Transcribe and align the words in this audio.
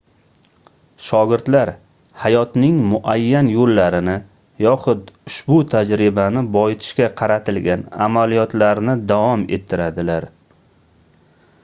shogirdlar 1.07 1.71
hayotning 2.21 2.79
muayyan 2.93 3.51
yoʻllarini 3.55 4.15
yoxud 4.65 5.13
ushbu 5.33 5.59
tajribani 5.73 6.43
boyitishga 6.55 7.09
qaratilgan 7.21 7.85
amaliyotlarni 8.07 8.97
davom 9.13 9.45
ettiradilar 9.59 10.31